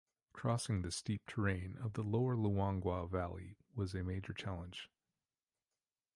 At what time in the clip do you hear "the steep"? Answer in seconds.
0.81-1.27